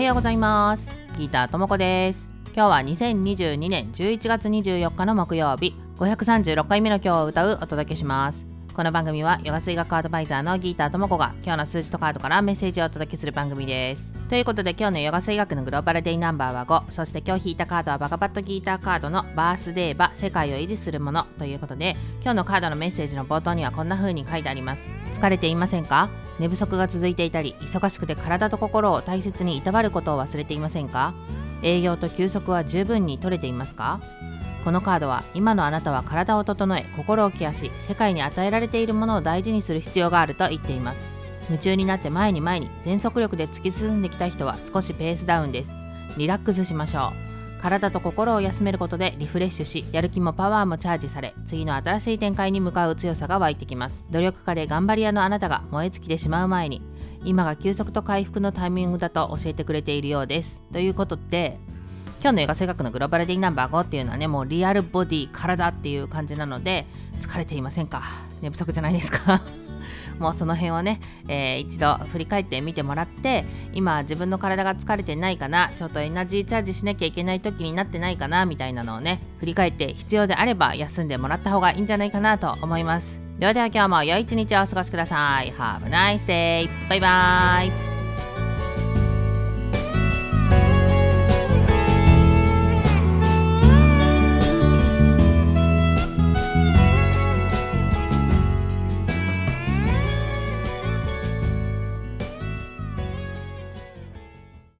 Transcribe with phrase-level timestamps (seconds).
[0.00, 0.94] はようございます。
[1.18, 2.30] ギターともこです。
[2.54, 5.76] 今日は2022年11月24日の木曜日。
[5.98, 8.46] 536回目の今日を歌うお届けします。
[8.72, 14.10] この番組はヨガ水学アドバイザーのギーターともこが今日の数字とカードからメッセージをお届けする番組です。
[14.30, 24.88] ということで今日のヨガ水学のグローバルデイナンバーは5そして今日引いたカードはバカバットギーターカードのバースデーバ世界を維持するものということで今日のカードのメッセージの冒頭にはこんな風に書いてあります。
[25.12, 26.08] 疲れていませんか？
[26.40, 31.12] 寝不足が続いていたり忙しくて体と心を大切にいたわることを忘れていませんか？
[31.62, 34.00] 営業と休息は十分に取れていますか？
[34.64, 41.12] このカードは今のあなたは体を整え心をケアし世界に与えられているものを大事にする必要があると言っています。
[41.50, 45.74] 夢中になって前に前に全速力で突き進んできた人は少しペースダウンです。
[46.16, 47.29] リラックスしましょう。
[47.60, 54.04] 体と心を休めることでリフレッシュしやる気もパワーもチャージされ次の新しい展開に向かう強さが湧いてきます。
[54.10, 56.82] 努力家で頑張り屋のあなたが燃え尽きてしまう前に
[57.24, 60.62] 今が休息と回復のタイミングだと教えてくれているようです。
[60.72, 61.58] ということで
[62.22, 66.86] 今日の映画性学のグローバルディナンバー5っていうのはねもうリアルボディ体っていう感じなので
[67.20, 68.02] 疲れていませんか？
[68.40, 69.42] 寝不足じゃないですか？
[70.20, 83.20] もうその辺をね、えー、一度振り返ってみてもらって今自分の体が疲れてないかなちょっとエナジーチャージしなきゃいけない時になってないかなみたいなのをね振り返って必要であれば休んでもらった方がいいんじゃないかなと思います。
[83.38, 85.50] ではでは今日も良い一日をお過ごしください。
[85.52, 86.68] Have a nice day!
[86.90, 87.89] バイバーイ